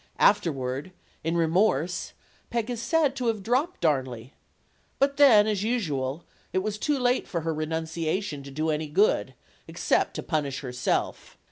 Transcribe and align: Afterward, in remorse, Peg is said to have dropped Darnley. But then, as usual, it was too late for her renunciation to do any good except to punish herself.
Afterward, 0.17 0.91
in 1.23 1.37
remorse, 1.37 2.13
Peg 2.49 2.71
is 2.71 2.81
said 2.81 3.15
to 3.17 3.27
have 3.27 3.43
dropped 3.43 3.81
Darnley. 3.81 4.33
But 4.97 5.17
then, 5.17 5.45
as 5.45 5.61
usual, 5.61 6.23
it 6.53 6.63
was 6.63 6.79
too 6.79 6.97
late 6.97 7.27
for 7.27 7.41
her 7.41 7.53
renunciation 7.53 8.41
to 8.41 8.49
do 8.49 8.71
any 8.71 8.87
good 8.87 9.35
except 9.67 10.15
to 10.15 10.23
punish 10.23 10.61
herself. 10.61 11.37